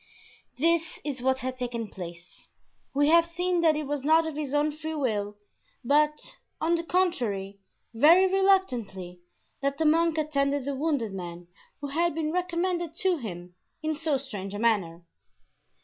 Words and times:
This 0.57 0.97
is 1.03 1.21
what 1.21 1.41
had 1.41 1.59
taken 1.59 1.87
place: 1.87 2.47
We 2.95 3.09
have 3.09 3.27
seen 3.27 3.61
that 3.61 3.75
it 3.75 3.85
was 3.85 4.03
not 4.03 4.25
of 4.25 4.33
his 4.35 4.51
own 4.51 4.71
free 4.71 4.95
will, 4.95 5.37
but, 5.85 6.37
on 6.59 6.73
the 6.73 6.83
contrary, 6.83 7.59
very 7.93 8.25
reluctantly, 8.25 9.21
that 9.61 9.77
the 9.77 9.85
monk 9.85 10.17
attended 10.17 10.65
the 10.65 10.73
wounded 10.73 11.13
man 11.13 11.49
who 11.81 11.89
had 11.89 12.15
been 12.15 12.31
recommended 12.31 12.95
to 12.95 13.17
him 13.17 13.53
in 13.83 13.93
so 13.93 14.17
strange 14.17 14.55
a 14.55 14.57
manner. 14.57 15.03